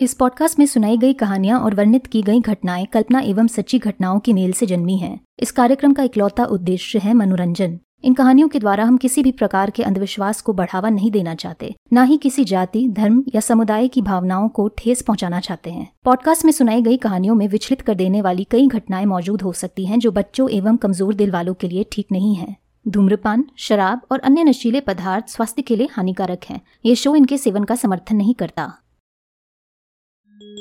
[0.00, 4.18] इस पॉडकास्ट में सुनाई गई कहानियाँ और वर्णित की गई घटनाएँ कल्पना एवं सच्ची घटनाओं
[4.18, 8.58] की मेल से जन्मी हैं। इस कार्यक्रम का इकलौता उद्देश्य है मनोरंजन। इन कहानियों के
[8.58, 12.44] द्वारा हम किसी भी प्रकार के अंधविश्वास को बढ़ावा नहीं देना चाहते, न ही किसी
[12.44, 16.96] जाति, धर्म या समुदाय की भावनाओं को ठेस पहुंचाना चाहते हैं। पॉडकास्ट में सुनाई गई
[16.96, 20.76] कहानियों में विचलित कर देने वाली कई घटनाएँ मौजूद हो सकती हैं जो बच्चों एवं
[20.76, 22.56] कमज़ोर दिल वालों के लिए ठीक नहीं है।
[22.88, 27.64] धूम्रपान, शराब और अन्य नशीले पदार्थ स्वास्थ्य के लिए हानिकारक हैं। ये शो इनके सेवन
[27.64, 28.72] का समर्थन नहीं करता।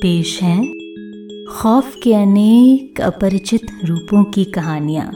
[0.02, 0.74] पेश है
[1.46, 5.12] खौफ के अनेक अपरिचित रूपों की कहानियाँ।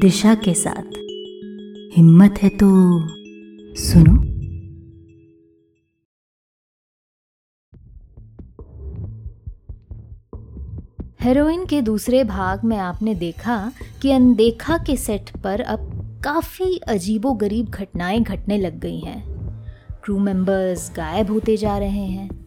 [0.00, 0.90] दिशा के साथ।
[1.98, 2.66] हिम्मत है तो
[3.74, 4.34] सुनो।
[11.20, 13.72] हेरोइन के दूसरे भाग में आपने देखा
[14.02, 15.80] कि अनदेखा के सेट पर अब
[16.24, 19.34] काफ़ी अजीबो गरीब घटनाएँ घटने लग गई हैं।
[20.04, 22.43] क्रू मेंबर्स गायब होते जा रहे हैं।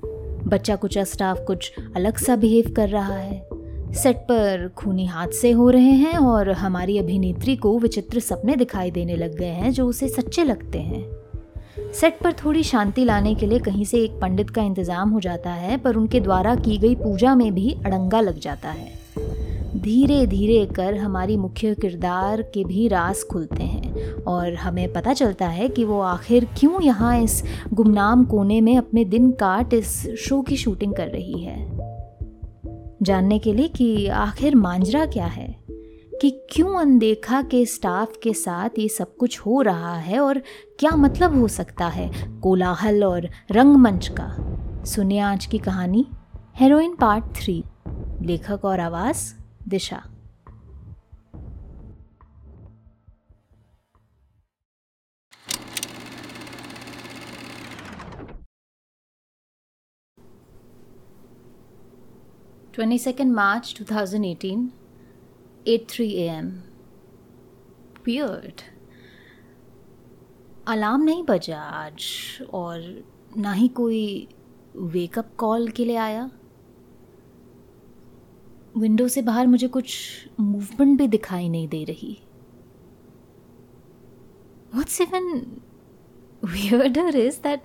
[0.47, 3.45] बच्चा कुचा स्टाफ कुछ अलग सा बिहेव कर रहा है।
[3.93, 9.15] सेट पर खूनी हादसे हो रहे हैं और हमारी अभिनेत्री को विचित्र सपने दिखाई देने
[9.15, 11.05] लग गए हैं जो उसे सच्चे लगते हैं।
[11.93, 15.51] सेट पर थोड़ी शांति लाने के लिए कहीं से एक पंडित का इंतज़ाम हो जाता
[15.51, 18.95] है, पर उनके द्वारा की गई पूजा में भी अड़ंगा लग जाता है।
[19.77, 23.76] धीरे धीरे कर हमारी मुख्य किरदार के भी रास खुलते हैं।
[24.27, 29.05] और हमें पता चलता है कि वो आखिर क्यों यहाँ इस गुमनाम कोने में अपने
[29.05, 31.77] दिन काट इस शो की शूटिंग कर रही है।
[33.01, 35.59] जानने के लिए कि आखिर मांजरा क्या है?
[36.21, 40.39] कि क्यों अनदेखा के स्टाफ के साथ ये सब कुछ हो रहा है और
[40.79, 44.35] क्या मतलब हो सकता है कोलाहल और रंगमंच का?
[44.85, 46.07] सुनिए आज की कहानी
[46.55, 47.63] हेरोइन पार्ट थ्री
[48.21, 49.33] लेखक और आवाज़,
[49.69, 50.03] दिशा।
[62.77, 64.69] Twenty second March two thousand eighteen
[65.67, 66.49] eight three A M
[68.05, 68.61] peered
[70.67, 72.03] alarm नहीं बजा आज
[72.53, 72.81] और
[73.37, 74.27] ना ही कोई
[74.75, 76.29] वेकअप कॉल के लिए आया।
[78.77, 79.97] विंडो से बाहर मुझे कुछ
[80.39, 82.17] मूवमेंट भी दिखाई नहीं दे रही।
[84.75, 85.29] What's even
[86.53, 87.61] weirder is that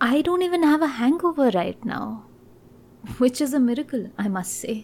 [0.00, 2.06] I don't even have a hangover right now,
[3.04, 4.76] which is a miracle, I must say.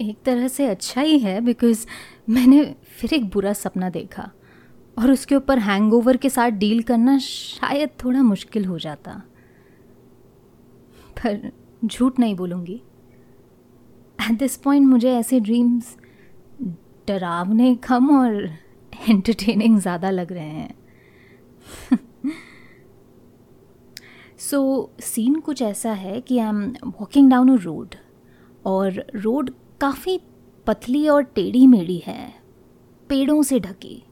[0.00, 1.86] एक तरह से अच्छा ही है बिकॉज़
[2.30, 4.30] मैंने फिर एक बुरा सपना देखा।
[4.98, 9.12] और उसके ऊपर हैंगओवर के साथ डील करना शायद थोड़ा मुश्किल हो जाता।
[11.18, 11.52] पर
[11.84, 12.82] झूठ नहीं बोलूँगी।
[14.30, 15.96] एट दिस पॉइंट मुझे ऐसे ड्रीम्स
[17.08, 18.50] डरावने कम और
[19.08, 20.74] एंटरटेनिंग ज़्यादा लग रहे हैं।
[24.50, 24.58] सो
[24.96, 27.94] so, सीन कुछ ऐसा है कि I am walking down a road
[28.66, 30.18] और रोड काफ़ी
[30.66, 32.34] पतली और टेढ़ी मेढ़ी है
[33.08, 34.02] पेड़ों से ढकी।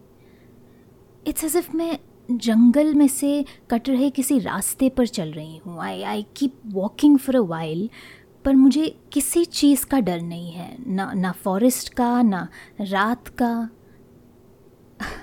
[1.26, 1.98] इट्स एज इफ़ मैं
[2.30, 7.18] जंगल में से कट रहे किसी रास्ते पर चल रही हूँ। I I keep walking
[7.18, 7.88] for a while
[8.44, 12.48] पर मुझे किसी चीज़ का डर नहीं है ना ना फॉरेस्ट का ना
[12.80, 13.68] रात का।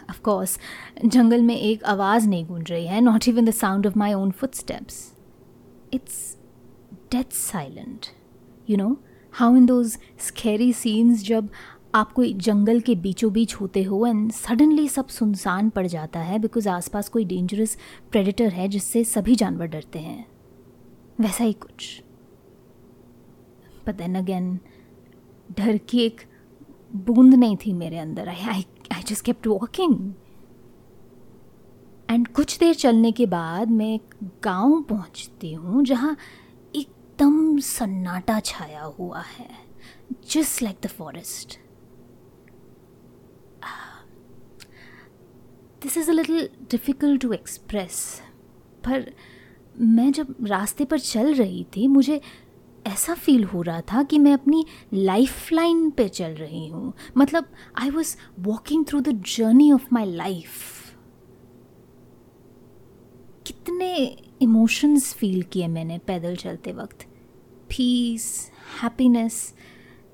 [0.10, 0.58] ऑफ़ कोर्स
[1.06, 4.32] जंगल में एक आवाज़ नहीं गूंज रही है not even the sound of my own
[4.56, 5.14] footsteps
[5.94, 6.38] it's
[7.12, 8.06] death silent
[8.70, 8.98] you know
[9.34, 11.50] how in those scary scenes जब
[11.96, 16.40] आप कोई जंगल के बीचों बीच होते हो एंड सडनली सब सुनसान पड़ जाता है
[16.40, 17.78] बिकॉज़ आसपास कोई डेंजरस
[18.12, 20.26] प्रेडिटर है जिससे सभी जानवर डरते हैं
[21.22, 22.04] वैसा ही कुछ।
[23.86, 24.56] पर देन अगेन
[25.58, 26.22] डर की एक
[26.96, 30.14] बूंद नहीं थी मेरे अंदर। I I I just kept walking
[32.10, 36.16] and कुछ देर चलने के बाद मैं एक गाँव पहुँचती हूँ, जहाँ
[36.76, 39.50] एकदम सन्नाटा छाया हुआ है
[40.32, 41.58] just like the forest
[45.84, 48.22] this is a little difficult to express
[48.86, 49.12] पर
[49.78, 52.20] मैं जब रास्ते पर चल रही थी, मुझे
[52.88, 57.46] ऐसा फील हो रहा था कि मैं अपनी लाइफ लाइन पर चल रही हूँ। मतलब
[57.78, 60.54] I was walking through the journey of my life
[63.48, 63.96] कितने
[64.42, 67.06] इमोशंस फील किए मैंने पैदल चलते वक्त।
[67.70, 68.52] पीस
[68.84, 69.34] हैप्पीनेस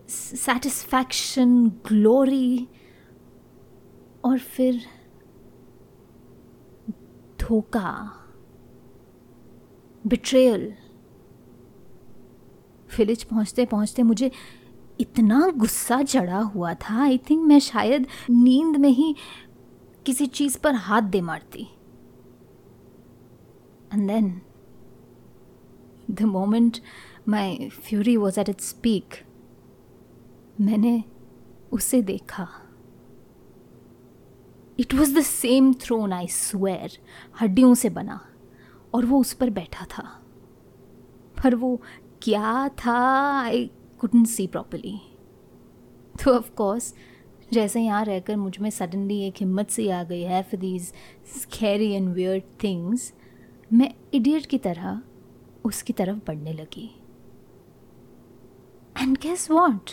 [0.10, 2.68] सेटिस्फैक्शन ग्लोरी
[4.26, 4.82] और फिर
[7.40, 7.94] धोखा
[10.08, 10.74] बिट्रेयल
[13.00, 14.32] विलेज पहुँचते पहुँचते मुझे
[15.00, 19.16] इतना गुस्सा चढ़ा हुआ था। आई थिंक मैं शायद नींद में ही
[20.06, 21.68] किसी चीज़ पर हाथ दे मारती।
[23.94, 24.42] And then
[26.12, 26.78] the moment
[27.28, 29.16] my fury was at it speak
[30.62, 31.04] मैंने
[31.72, 32.48] उसे देखा।
[34.80, 36.98] It was the same throne I swear
[37.42, 38.20] हड्डियों से बना,
[38.94, 40.04] और वो उस पर बैठा था।
[41.44, 41.80] पर वो
[42.22, 42.98] क्या था?
[43.42, 43.70] आई
[44.00, 45.00] कुडन सी प्रॉपरली
[46.24, 46.94] तो ऑफकोर्स
[47.54, 50.92] जैसे यहाँ रहकर मुझमें सडनली एक हिम्मत सी आ गई है for these
[51.42, 53.14] scary and weird things
[53.74, 55.02] मैं इडियट की तरह
[55.66, 56.90] उसकी तरफ़ बढ़ने लगी।
[59.02, 59.92] एंड गेस वॉट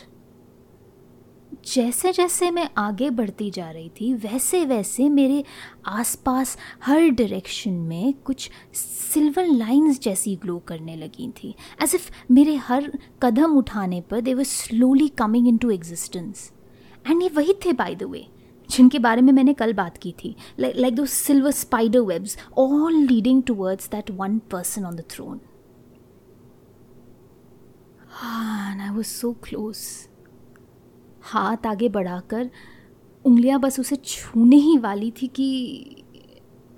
[1.67, 5.45] जैसे जैसे मैं आगे बढ़ती जा रही थी वैसे वैसे मेरे
[5.87, 12.55] आसपास हर डायरेक्शन में कुछ सिल्वर लाइंस जैसी ग्लो करने लगी थी। एज इफ़ मेरे
[12.57, 12.91] हर
[13.23, 16.51] कदम उठाने पर they were slowly coming into existence
[17.11, 18.27] and ये वही थे बाय द वे
[18.69, 23.43] जिनके बारे में मैंने कल बात की थी। लाइक दो silver spider webs all leading
[23.43, 25.41] towards that one person on the throne
[28.23, 29.77] I was so close
[31.25, 32.51] हाथ आगे बढ़ाकर,
[33.25, 36.03] उंगलियाँ बस उसे छूने ही वाली थी कि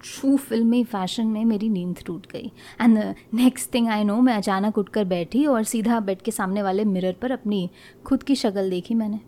[0.02, 2.50] ट्रू फिल्मी फ़ैशन में मेरी नींद टूट गई।
[2.80, 2.98] And
[3.34, 7.16] next thing I know मैं अचानक उठकर बैठी और सीधा बेड के सामने वाले मिरर
[7.22, 7.68] पर अपनी
[8.06, 9.20] खुद की शक्ल देखी मैंने।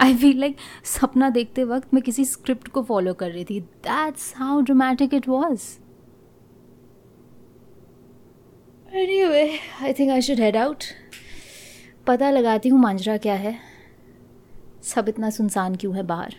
[0.00, 0.56] आई फील लाइक
[0.86, 5.28] सपना देखते वक्त मैं किसी स्क्रिप्ट को फॉलो कर रही थी। That's how dramatic it
[5.28, 5.62] was
[8.94, 9.48] anyway
[9.82, 10.84] I think I should head out
[12.08, 13.54] पता लगाती हूँ मांजरा क्या है।
[14.84, 16.34] सब इतना सुनसान क्यों है बाहर?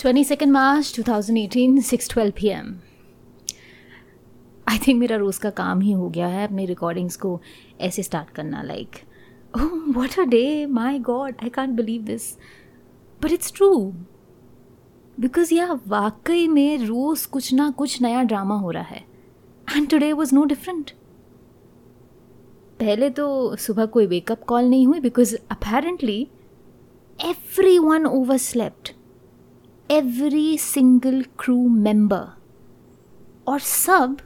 [0.00, 2.74] Twenty second March two thousand eighteen six twelve P M
[4.68, 7.40] I think मेरा रोज़ का काम ही हो गया है अपनी रिकॉर्डिंग्स को
[7.80, 9.00] ऐसे स्टार्ट करना like
[9.96, 12.30] what a day my God I can't believe this
[13.20, 13.72] but it's true
[15.20, 19.13] because यह वाकई में रोज़ कुछ ना कुछ नया ड्रामा हो रहा है।
[19.68, 20.90] And today was no different
[22.80, 26.20] पहले तो सुबह कोई वेकअप कॉल नहीं हुई because apparently
[27.78, 28.06] everyone
[28.36, 28.94] overslept
[29.90, 32.26] every single crew member
[33.48, 34.16] और सब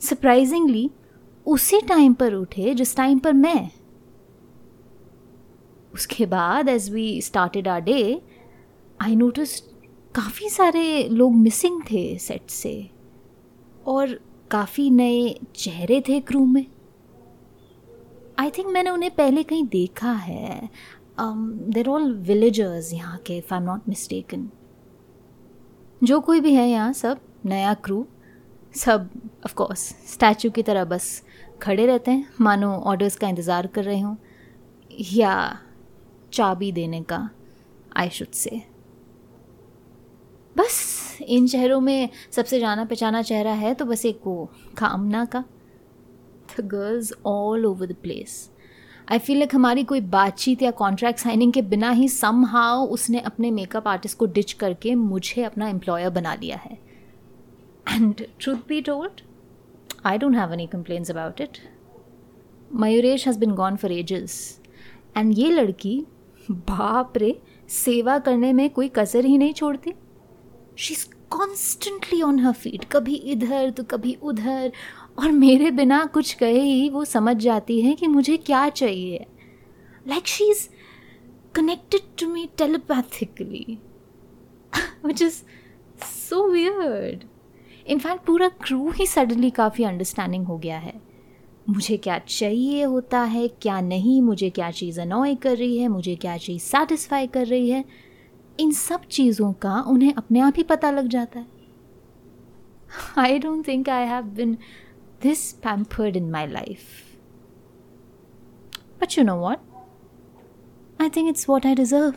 [0.00, 0.90] सरप्राइजिंगली
[1.46, 3.70] उसी टाइम पर उठे जिस टाइम पर मैं.
[5.94, 8.22] उसके बाद as we started our day
[9.02, 9.60] I notice
[10.14, 12.90] काफ़ी सारे लोग मिसिंग थे सेट से.
[13.86, 14.18] और
[14.52, 16.66] काफ़ी नए चेहरे थे क्रू में।
[18.38, 20.70] आई थिंक मैंने उन्हें पहले कहीं देखा है।
[21.20, 24.48] देर ऑल विलेजर्स यहाँ के if I am not mistaken
[26.02, 28.06] जो कोई भी है यहाँ, सब नया क्रू
[28.74, 29.08] सब
[29.44, 31.22] ऑफ़ कोर्स स्टैचू की तरह बस
[31.62, 34.16] खड़े रहते हैं। मानो ऑर्डर्स का इंतज़ार कर रहे हों,
[34.90, 35.58] या
[36.32, 37.28] चाबी देने का
[37.96, 38.62] आई शुड से
[40.56, 40.91] बस
[41.22, 44.44] इन चेहरों में सबसे जाना पहचाना चेहरा है तो बस एक वो,
[44.78, 45.44] कामना का।
[46.58, 48.48] The girls all over the place
[49.08, 53.20] I feel like हमारी कोई बातचीत या कॉन्ट्रैक्ट साइनिंग के बिना ही सम हाउ उसने
[53.20, 56.78] अपने मेकअप आर्टिस्ट को डिच करके मुझे अपना एम्प्लॉयर बना लिया है।
[57.86, 59.20] And truth be told
[60.06, 61.58] I don't have any complaints about it
[62.70, 64.60] Mayuresh has been gone for ages
[65.16, 65.98] and ये लड़की,
[66.50, 69.92] बाप रे, सेवा करने में कोई कसर ही नहीं छोड़ती।
[70.76, 74.72] She is constantly on her feet कभी इधर तो कभी उधर,
[75.18, 79.26] और मेरे बिना कुछ कहे ही वो समझ जाती है कि मुझे क्या चाहिए।
[80.06, 80.68] Like she is
[81.54, 83.78] connected to me telepathically
[85.06, 85.42] which is
[86.04, 87.24] so weird
[87.86, 91.00] in fact पूरा क्रू ही सडनली काफ़ी अंडरस्टैंडिंग हो गया है।
[91.68, 96.14] मुझे क्या चाहिए होता है, क्या नहीं, मुझे क्या चीज़ अनॉय कर रही है, मुझे
[96.16, 97.84] क्या चीज़ सेटिस्फाई कर रही है।
[98.60, 101.46] इन सब चीज़ों का उन्हें अपने आप ही पता लग जाता है।
[103.18, 104.56] I don't think I have been
[105.22, 106.80] this pampered in my life
[109.00, 109.58] but you know what
[111.00, 112.14] I think it's what I deserve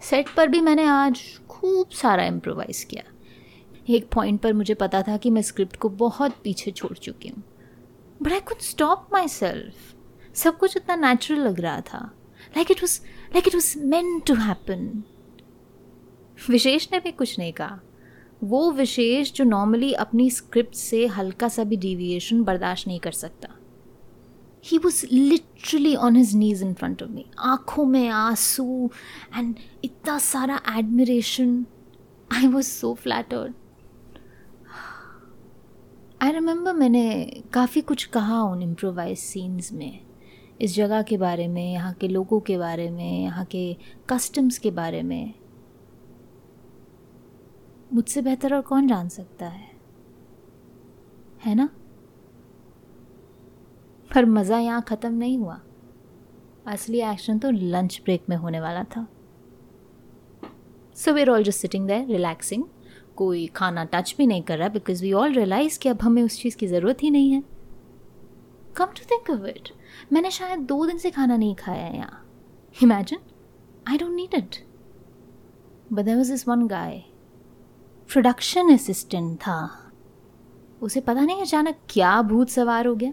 [0.00, 3.02] set पर भी मैंने आज खूब सारा इम्प्रोवाइज़ किया।
[3.90, 7.42] एक पॉइंट पर मुझे पता था कि मैं स्क्रिप्ट को बहुत पीछे छोड़ चुकी हूँ।
[8.22, 9.94] But I could stop myself
[10.34, 11.98] सब कुछ इतना नेचुरल लग रहा था।
[12.56, 13.00] Like it was
[13.34, 15.02] like it was meant to happen
[16.50, 17.80] Vishesh ने भी कुछ नहीं कहा।
[18.44, 23.48] वो विशेष जो नॉर्मली अपनी स्क्रिप्ट से हल्का सा भी डिविएशन बर्दाश्त नहीं कर सकता।
[24.64, 28.90] He was literally on his knees in front of me आँखों में आँसू
[29.36, 31.64] एंड इतना सारा admiration
[32.30, 33.54] I was so flattered
[36.22, 40.00] I remember मैंने काफ़ी कुछ कहा उन इम्प्रोवाइज सीन्स में।
[40.60, 43.76] इस जगह के बारे में, यहाँ के लोगों के बारे में, यहाँ के
[44.10, 45.34] कस्टम्स के बारे में।
[47.92, 49.70] मुझसे बेहतर और कौन जान सकता है?
[51.44, 51.68] है ना?
[54.14, 55.60] पर मज़ा यहाँ ख़त्म नहीं हुआ।
[56.66, 59.06] असली एक्शन तो लंच ब्रेक में होने वाला था।
[60.96, 62.64] So we're all just sitting there relaxing
[63.16, 66.40] कोई खाना टच भी नहीं कर रहा बिकॉज़ वी ऑल रियलाइज़ कि अब हमें उस
[66.42, 67.42] चीज़ की ज़रूरत ही नहीं है।
[68.76, 69.68] Come to think of it
[70.12, 72.24] मैंने शायद दो दिन से खाना नहीं खाया है यहाँ।
[72.76, 73.18] Imagine
[73.88, 74.56] I don't need it
[75.92, 77.02] but there was this one guy
[78.10, 79.58] production assistant था।
[80.82, 83.12] उसे पता नहीं अचानक क्या भूत सवार हो गया।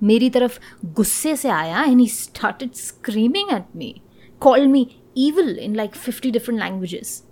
[0.00, 3.94] मेरी तरफ़ गुस्से से आया and he started screaming at me
[4.40, 4.86] call me
[5.18, 7.22] evil in like fifty different languages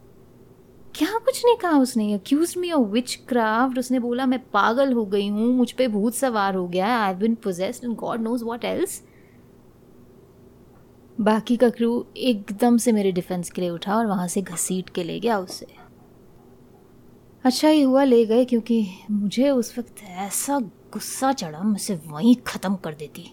[0.96, 2.12] क्या कुछ नहीं कहा उसने?
[2.14, 6.14] Accuse me of witchcraft उसने बोला, मैं पागल हो गई हूँ, मुझ पर भूत
[6.14, 9.02] सवार हो गया I been possessed and God knows what else
[11.18, 15.02] बाकी का क्रू एकदम से मेरे डिफेंस के लिए उठा और वहाँ से घसीट के
[15.02, 15.66] ले गया उसे।
[17.44, 20.58] अच्छा ही हुआ, ले गए, क्योंकि मुझे उस वक्त ऐसा
[20.92, 23.30] गुस्सा चढ़ा मैं उसे वहीं ख़त्म कर देती।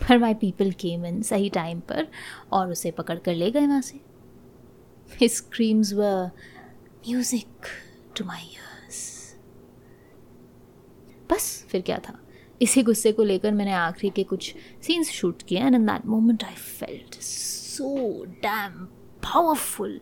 [0.00, 2.06] पर माई पीपल केम इन सही टाइम पर
[2.52, 4.00] और उसे पकड़ कर ले गए वहाँ से।
[5.12, 6.30] His screams were
[7.06, 7.46] music
[8.14, 9.34] to my ears.
[11.30, 12.20] बस, फिर क्या था?
[12.62, 16.44] इसी गुस्से को लेकर मैंने आखिरी के कुछ सीन्स शूट किए and in that moment
[16.44, 18.84] I felt so damn
[19.24, 20.00] powerful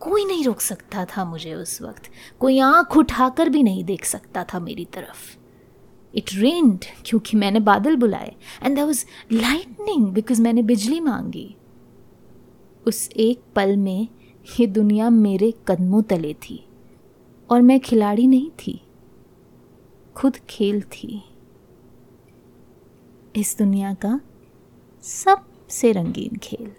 [0.00, 2.02] कोई नहीं रोक सकता था मुझे उस वक्त।
[2.40, 5.36] कोई आँख उठाकर भी नहीं देख सकता था मेरी तरफ़।
[6.14, 11.56] इट रेंड क्योंकि मैंने बादल बुलाए। And that was lightning because मैंने बिजली मांगी।
[12.86, 14.08] उस एक पल में
[14.46, 16.58] ये दुनिया मेरे कदमों तले थी
[17.50, 18.80] और मैं खिलाड़ी नहीं थी,
[20.16, 21.22] खुद खेल थी।
[23.36, 24.20] इस दुनिया का
[25.04, 26.70] सबसे रंगीन खेल।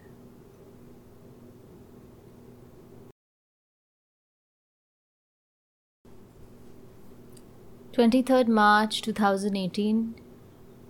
[7.93, 10.13] Twenty third March two thousand eighteen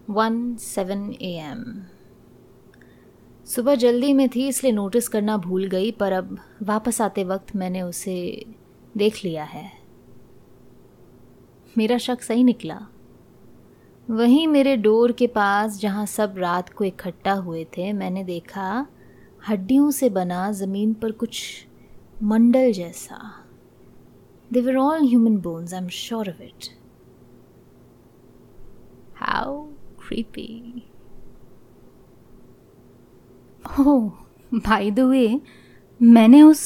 [0.10, 1.64] one seven A M
[3.46, 7.82] सुबह जल्दी में थी, इसलिए नोटिस करना भूल गई, पर अब वापस आते वक्त मैंने
[7.82, 8.46] उसे
[8.98, 9.72] देख लिया है।
[11.78, 12.80] मेरा शक सही निकला।
[14.10, 18.88] वहीं मेरे डोर के पास, जहाँ सब रात को इकट्ठा हुए थे, मैंने देखा
[19.50, 21.44] हड्डियों से बना ज़मीन पर कुछ
[22.24, 23.20] मंडल जैसा।
[24.54, 26.70] They were all human bones I am sure of it
[29.16, 29.68] how
[30.04, 30.82] creepy.
[33.64, 34.10] Oh
[34.60, 35.40] भाई द वे
[36.00, 36.64] मैंने उस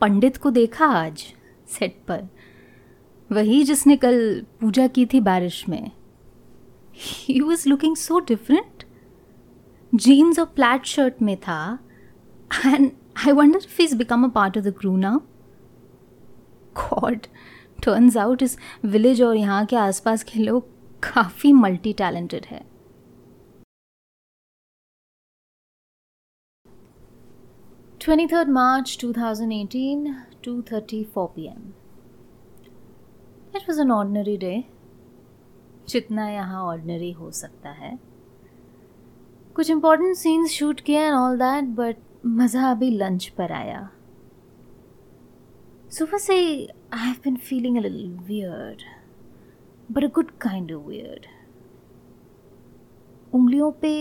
[0.00, 1.24] पंडित को देखा आज
[1.68, 2.28] सेट पर।
[3.30, 4.16] वही जिसने कल
[4.60, 5.90] पूजा की थी बारिश में।
[6.96, 8.84] He was looking so different
[9.92, 11.78] jeans और प्लैट शर्ट में था।
[12.66, 15.18] And I wonder if is become a part of the crew now
[16.76, 17.26] God
[17.84, 20.68] turns out इस विलेज और यहाँ के आसपास के लोग
[21.02, 22.71] काफ़ी मल्टी टैलेंटेड है।
[28.02, 30.06] 23rd March 2018,
[30.42, 31.72] 2:34 p.m.
[33.54, 34.56] It was an ordinary day.
[35.88, 37.98] जितना यहाँ ऑर्डनरी हो सकता है
[39.56, 43.88] कुछ इम्पोर्टेंट सीन्स शूट किए एंड ऑल दैट बट मज़ा अभी लंच पर आया
[45.98, 48.82] सुबह से I have been feeling weird
[49.90, 51.26] but a good kind of weird
[53.32, 53.94] उंगलियों पे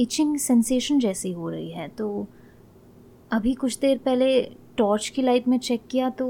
[0.00, 2.10] इचिंग सेंसेशन जैसी हो रही है तो
[3.30, 4.42] अभी कुछ देर पहले
[4.76, 6.26] टॉर्च की लाइट में चेक किया तो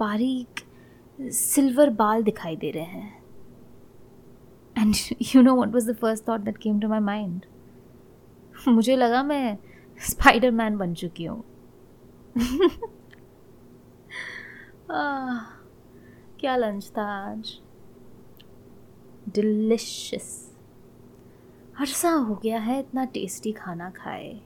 [0.00, 0.60] बारीक
[1.18, 3.22] सिल्वर बाल दिखाई दे रहे हैं।
[4.76, 4.94] And
[5.34, 7.44] you know what was the first thought that came to my mind
[8.68, 9.56] मुझे लगा मैं
[10.00, 11.44] स्पाइडर मैन बन चुकी हूँ।
[16.40, 17.52] क्या लंच था आज?
[19.34, 20.28] डिलिशियस
[21.80, 24.40] अरसा हो गया है, इतना टेस्टी खाना खाए।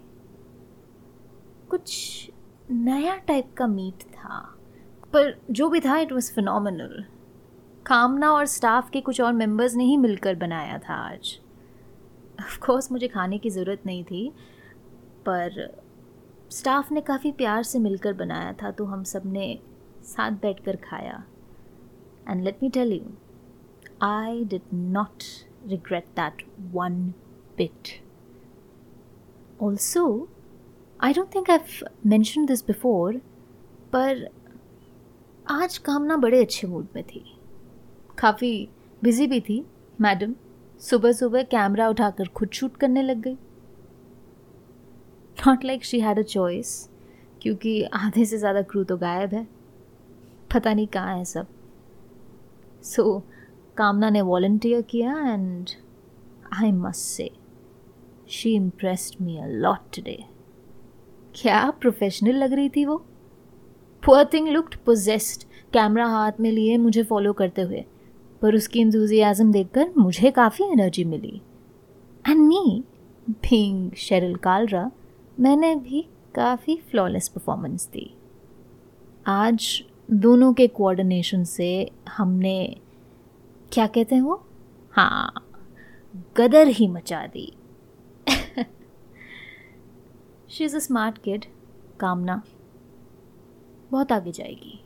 [1.71, 2.31] कुछ
[2.71, 4.39] नया टाइप का मीट था।
[5.13, 7.05] पर जो भी था इट वॉज़ फिनल
[7.87, 11.39] कामना और स्टाफ के कुछ और मेंबर्स ने ही मिलकर बनाया था आज।
[12.67, 14.29] कोर्स मुझे खाने की ज़रूरत नहीं थी,
[15.27, 15.79] पर
[16.51, 19.59] स्टाफ ने काफ़ी प्यार से मिलकर बनाया था तो हम सबने
[20.05, 21.23] साथ बैठकर खाया।
[22.29, 23.13] And let me tell you
[24.03, 25.25] I did not
[25.67, 27.07] regret that one
[27.57, 27.89] bit
[29.63, 30.07] also
[31.03, 31.59] I don't think I
[32.07, 33.17] mention this before
[33.93, 34.29] पर
[35.47, 37.23] आज कामना बड़े अच्छे मूड में थी।
[38.19, 38.69] काफ़ी
[39.03, 39.65] बिज़ी भी थी
[40.01, 40.35] मैडम
[40.81, 43.35] सुबह सुबह कैमरा उठाकर खुद शूट करने लग गई।
[45.37, 46.89] Not like she had a choice
[47.43, 49.47] क्योंकि आधे से ज़्यादा क्रू तो गायब है।
[50.55, 51.47] पता नहीं कहाँ है सब।
[52.83, 53.23] सो so,
[53.77, 55.71] कामना ने वॉल्टियर किया and
[56.55, 57.31] I must say
[58.31, 60.25] she impressed me a lot today
[61.35, 62.97] क्या प्रोफेशनल लग रही थी वो?
[64.03, 67.85] Poor thing looked possessed camera हाथ में लिए मुझे फॉलो करते हुए।
[68.43, 71.41] पर उसकी इंतज़ियाज़म देखकर मुझे काफ़ी energy milli.
[72.29, 72.83] And me
[73.31, 74.91] being Sheryl Kalra
[75.41, 78.11] मैंने भी काफ़ी फ्लॉलेस परफॉर्मेंस दी।
[79.27, 82.77] आज दोनों के कोऑर्डिनेशन से हमने,
[83.73, 84.43] क्या कहते हैं वो?
[84.93, 85.47] हाँ
[86.37, 87.53] गदर ही मचा दी।
[90.51, 91.45] She is a smart kid
[92.01, 92.43] Kamna
[93.91, 94.81] बहुत आगे जाएगी।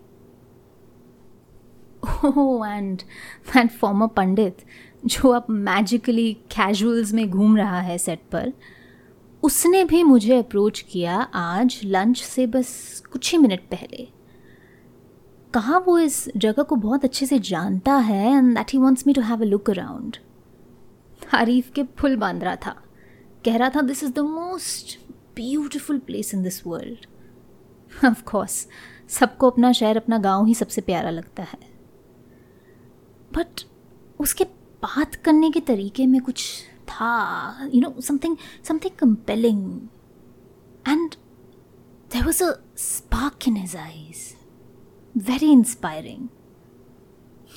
[2.25, 4.57] ओह एंड दैट फॉर्मर पंडित,
[5.05, 8.53] जो अब मैजिकली कैजुअल्स में घूम रहा है सेट पर,
[9.43, 14.09] उसने भी मुझे अप्रोच किया आज लंच से बस कुछ ही मिनट पहले।
[15.55, 19.13] कहा वो इस जगह को बहुत अच्छे से जानता है and that he wants me
[19.13, 20.17] to have a look around
[21.23, 22.77] तारीफ़ के फुल बाँध रहा था।
[23.45, 24.99] कह रहा था this is the most
[25.37, 27.07] beautiful place in this world
[28.07, 28.67] of course
[29.09, 31.59] सबको अपना शहर, अपना गाँव ही सबसे प्यारा लगता है।
[33.35, 33.63] बट
[34.21, 34.45] उसके
[34.83, 36.45] बात करने के तरीके में कुछ
[36.89, 39.89] था you know something something compelling
[40.89, 41.15] and
[42.11, 44.33] there was a spark in his eyes
[45.15, 46.29] very inspiring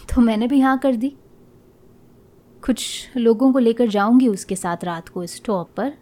[0.10, 1.16] तो मैंने भी हाँ कर दी।
[2.64, 5.94] कुछ लोगों को लेकर जाऊँगी उसके साथ रात को स्टॉप पर।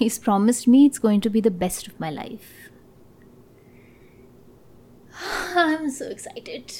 [0.00, 2.40] He is promised me it's going to be the best of my life
[5.56, 6.72] I am so excited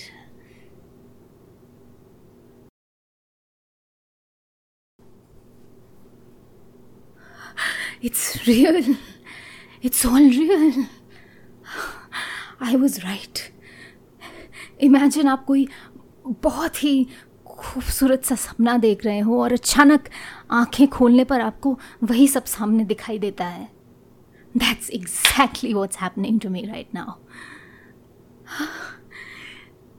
[8.00, 8.96] It's real.
[9.82, 10.86] It's all real.
[12.60, 13.40] I was right.
[14.82, 15.66] Imagine आप कोई
[16.42, 17.06] बहुत ही
[17.48, 20.08] खूबसूरत सा सपना देख रहे हो और अचानक
[20.53, 23.67] आँखें खोलने पर आपको वही सब सामने दिखाई देता है।
[24.55, 27.13] That's exactly what's happening to me right now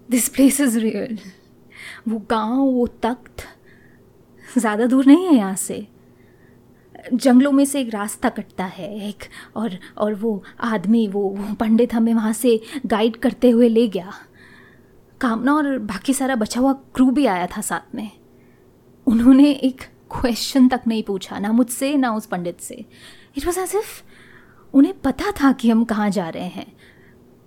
[0.08, 1.18] this place is real
[2.08, 3.42] वो गाँव वो तख्त
[4.46, 5.86] ज़्यादा दूर नहीं है यहाँ से।
[7.14, 9.24] जंगलों में से एक रास्ता कटता है एक
[9.56, 14.12] और और वो आदमी वो, वो पंडित हमें वहाँ से गाइड करते हुए ले गया।
[15.20, 18.10] कामना और बाकी सारा बचा हुआ क्रू भी आया था साथ में।
[19.06, 19.82] उन्होंने एक
[20.14, 22.74] क्वेश्चन तक नहीं पूछा ना मुझसे ना उस पंडित से।
[23.38, 24.02] इट वॉज़ एज इफ़
[24.74, 26.72] उन्हें पता था कि हम कहाँ जा रहे हैं।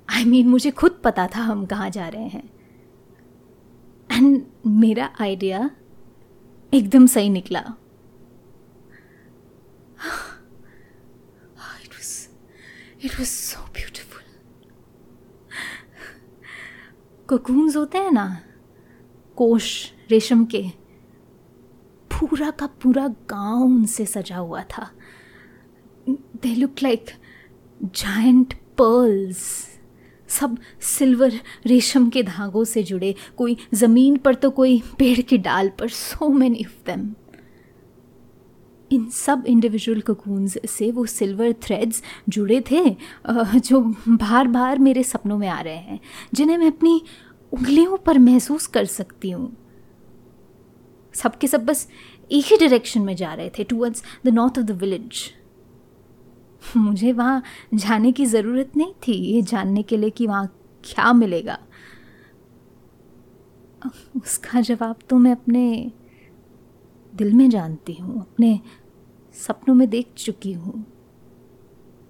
[0.09, 2.49] आई I मीन mean, मुझे खुद पता था हम कहाँ जा रहे हैं।
[4.11, 5.69] एंड मेरा आइडिया
[6.73, 7.59] एकदम सही निकला।
[11.85, 12.27] It was
[13.05, 14.21] it was so beautiful
[17.29, 18.27] cocoons होते हैं ना
[19.37, 20.86] कोश रेशम के।
[22.37, 24.89] पूरा का पूरा गाँव उनसे सजा हुआ था।
[26.09, 27.09] They look like
[27.81, 29.39] giant pearls
[30.29, 35.71] सब सिल्वर रेशम के धागों से जुड़े। कोई ज़मीन पर तो कोई पेड़ की डाल
[35.79, 37.13] पर। सो मैनी ऑफ़ देम
[38.91, 42.89] इन सब इंडिविजुअल कोकून्स से वो सिल्वर थ्रेड्स जुड़े थे
[43.29, 45.99] जो बार बार मेरे सपनों में आ रहे हैं,
[46.33, 47.01] जिन्हें मैं अपनी
[47.51, 49.55] उंगलियों पर महसूस कर सकती हूँ।
[51.13, 51.87] सबके सब बस
[52.31, 55.29] एक ही डायरेक्शन में जा रहे थे towards the north of the village
[56.77, 57.41] मुझे वहाँ
[57.73, 60.47] जाने की ज़रूरत नहीं थी, ये जानने के लिए कि वहाँ
[60.83, 61.57] क्या मिलेगा।
[64.17, 65.91] उसका जवाब तो मैं अपने
[67.13, 68.59] दिल में जानती हूँ, अपने
[69.35, 70.85] सपनों में देख चुकी हूँ।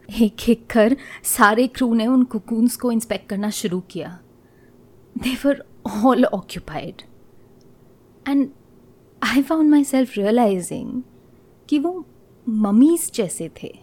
[0.10, 4.18] एक एक कर सारे क्रू ने उन कुकून्स को इंस्पेक्ट करना शुरू किया।
[5.16, 5.64] They were
[6.04, 7.02] all occupied
[8.26, 8.50] and
[9.22, 11.02] I found myself realising
[11.70, 12.06] कि वो
[12.48, 13.74] ममीज जैसे थे।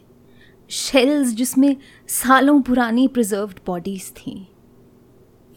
[0.70, 1.76] शेल्स जिसमें
[2.08, 4.34] सालों पुरानी प्रिजर्व्ड बॉडीज थी।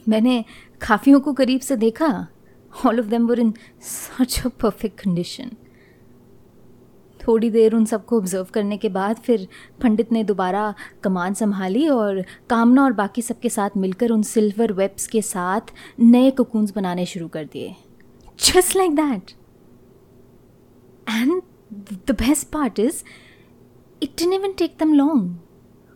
[0.09, 0.43] मैंने
[0.81, 2.09] काफ़ियों को करीब से देखा।
[2.85, 5.51] All of them were in such a perfect condition
[7.19, 9.47] थोड़ी देर उन सबको ऑब्ज़र्व करने के बाद फिर
[9.81, 15.07] पंडित ने दोबारा कमान संभाली और कामना और बाकी सबके साथ मिलकर उन सिल्वर वेब्स
[15.07, 17.75] के साथ नए कोकून्स बनाने शुरू कर दिए।
[18.39, 19.31] Just like that
[21.07, 21.41] and
[22.07, 23.03] the best part is
[24.01, 25.37] it even take them long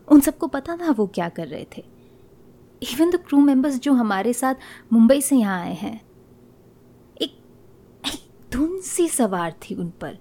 [0.08, 1.84] उन सबको पता था वो क्या कर रहे थे।
[2.82, 4.54] इवन द क्रू मेंबर्स जो हमारे साथ
[4.92, 6.00] मुंबई से यहाँ आए हैं,
[7.16, 7.30] एक
[8.52, 10.18] धुन सी सवार थी उन पर।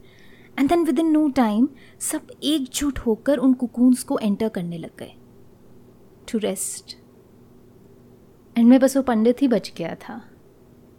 [0.57, 1.67] And then within no time
[2.01, 5.13] सब एकजुट होकर उन कुकून्स को एंटर करने लग गए।
[6.31, 6.95] टू रेस्ट
[8.55, 10.21] एंड में बस वो पंडित ही बच गया था।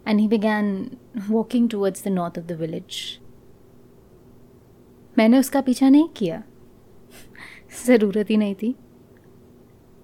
[0.07, 0.97] And he began
[1.29, 3.19] walking towards the north of the village
[5.17, 6.43] मैंने उसका पीछा नहीं किया।
[7.85, 8.75] ज़रूरत ही नहीं थी।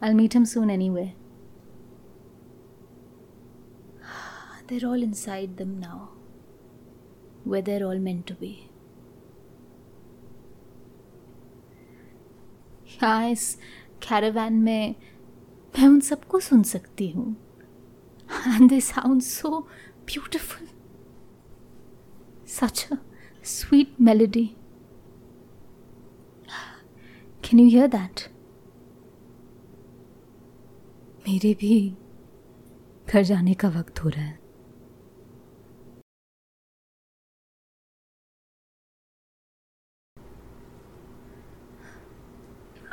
[0.04, 1.12] I meet him soon anyway
[4.70, 6.00] they're all inside them now,
[7.48, 8.52] way they're all meant to be
[12.94, 13.54] यहाँ इस
[14.08, 14.96] कैरावैन में
[15.80, 17.36] मैं उन सबको सुन सकती हूँ।
[18.30, 19.60] And they sound so
[20.06, 20.68] beautiful
[22.48, 22.88] such
[23.46, 24.50] sweet melody
[27.50, 28.22] can you hear that
[31.28, 31.96] मेरे भी
[33.10, 34.38] घर जाने का वक्त हो रहा है।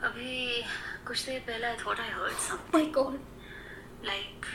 [0.03, 0.63] अभी
[1.07, 3.19] कुछ देर पहले थोड़ा thought I heard some my God
[4.07, 4.47] like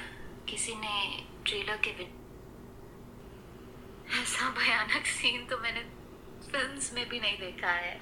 [0.50, 2.12] किसी ने ट्रेलर के विन
[4.22, 5.84] ऐसा भयानक सीन तो मैंने
[6.52, 8.00] फिल्म्स में भी नहीं देखा है।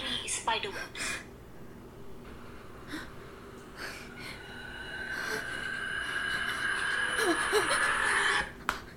[0.00, 0.72] पूरी spider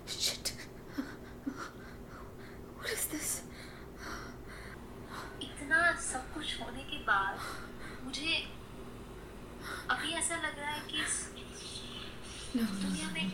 [0.08, 0.52] Shit.
[2.78, 3.30] What is this?
[5.42, 7.40] इतना सब कुछ होने के बाद
[8.06, 8.36] मुझे
[9.92, 11.16] अभी ऐसा लग रहा है कि इस
[12.56, 13.32] दुनिया में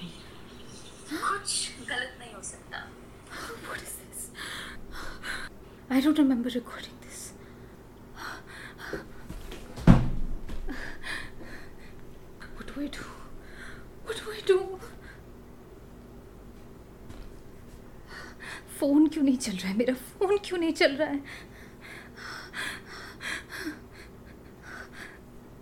[1.12, 2.88] कुछ गलत नहीं हो सकता
[3.68, 4.30] What is this?
[5.90, 7.22] I don't remember recording this.
[12.56, 13.06] What do I do?
[14.06, 14.60] What do I do?
[18.84, 19.78] Phone क्यों नहीं चल रहा है?
[19.78, 21.24] मेरा फ़ोन क्यों नहीं चल रहा है?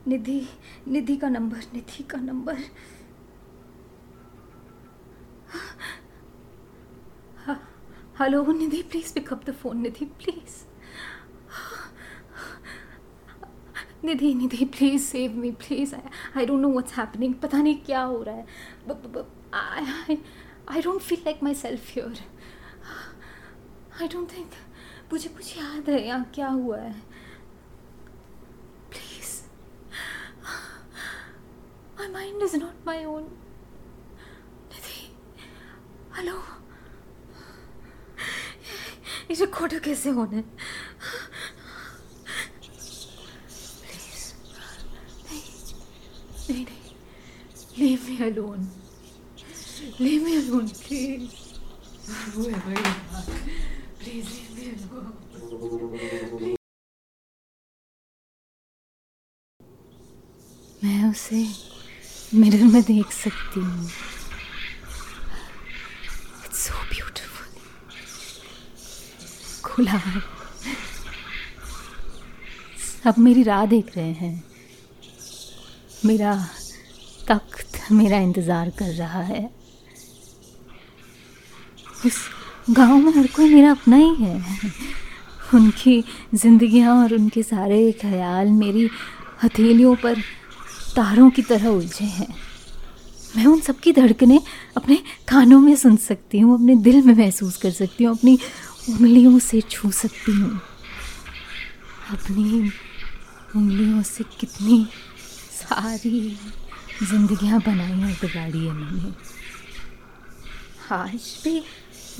[0.08, 0.42] निधि
[0.88, 2.58] निधि का नंबर, निधि का number.
[8.20, 10.56] Hello, Nidhi please pick up the phone Nidhi please
[14.06, 18.02] Nidhi Nidhi please save me please I I don't know what's happening पता नहीं क्या
[18.02, 18.46] हो रहा है।
[20.70, 22.24] I don't feel like my self here
[24.02, 24.52] I don't think
[25.12, 26.94] मुझे कुछ याद है यहाँ क्या हुआ है।
[28.92, 29.34] Please
[31.98, 33.28] my mind is not my own
[36.16, 36.38] hello
[39.30, 40.42] ये रिकॉर्डर कैसे होने?
[43.86, 44.26] प्लीज़
[45.30, 45.42] नहीं
[46.50, 46.92] नहीं नहीं
[47.78, 48.60] leave me alone
[50.02, 51.30] leave me alone please
[60.84, 61.48] मैं उसे
[62.34, 63.86] मिरर में देख सकती हूँ।
[66.46, 66.74] इट्स सो
[69.64, 70.22] खुला है।
[73.04, 74.44] सब मेरी राह देख रहे हैं।
[76.06, 76.48] मेरा
[77.28, 79.50] तख्त मेरा इंतज़ार कर रहा है।
[82.06, 82.18] इस
[82.72, 84.44] गाँव में हर कोई मेरा अपना ही है।
[85.54, 86.04] उनकी
[86.34, 88.90] जिंदगियाँ और उनके सारे ख्याल मेरी
[89.44, 90.22] हथेलियों पर
[90.96, 92.28] तारों की तरह उलझे हैं।
[93.36, 94.40] मैं उन सबकी धड़कने
[94.78, 94.96] अपने
[95.28, 98.38] कानों में सुन सकती हूँ, अपने दिल में महसूस कर सकती हूँ, अपनी
[98.90, 100.62] उंगलियों से छू सकती हूँ।
[102.12, 102.72] अपनी
[103.56, 104.86] उंगलियों से कितनी
[105.52, 106.38] सारी
[107.04, 109.14] जिंदगियाँ बनाई और बिगाड़ी है मैंने।
[110.92, 111.62] आज भी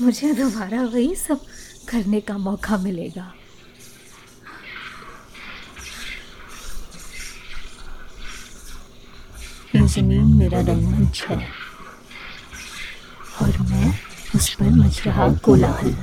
[0.00, 1.44] मुझे दोबारा वही सब
[1.88, 3.32] करने का मौका मिलेगा।
[9.74, 11.36] ये ज़मीन मेरा रंगमंच है
[13.42, 13.98] और मैं
[14.36, 15.94] उस पर मच रहा कोलाहल।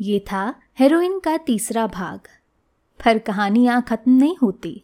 [0.00, 0.42] ये था
[0.78, 2.28] हेरोइन का तीसरा भाग।
[3.04, 4.82] पर कहानी ख़त्म नहीं होती।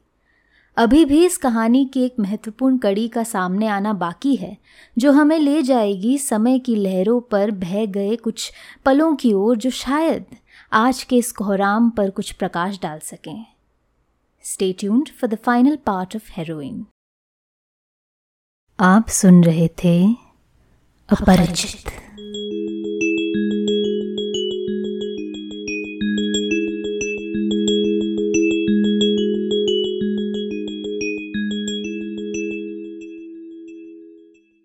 [0.77, 4.57] अभी भी इस कहानी की एक महत्वपूर्ण कड़ी का सामने आना बाकी है,
[4.97, 8.53] जो हमें ले जाएगी समय की लहरों पर बह गए कुछ
[8.85, 10.27] पलों की ओर जो शायद
[10.73, 13.47] आज के इस कोहराम पर कुछ प्रकाश डाल सकें।
[14.45, 16.85] Stay tuned for the final part of heroin
[18.79, 19.97] आप सुन रहे थे
[21.09, 21.91] अपरिचित।